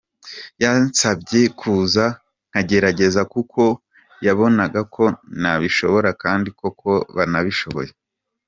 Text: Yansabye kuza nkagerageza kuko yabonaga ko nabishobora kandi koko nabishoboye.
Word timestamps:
Yansabye 0.63 1.41
kuza 1.59 2.05
nkagerageza 2.49 3.21
kuko 3.33 3.61
yabonaga 4.25 4.81
ko 4.95 5.05
nabishobora 5.41 6.09
kandi 6.23 6.47
koko 6.59 6.91
nabishoboye. 7.31 7.91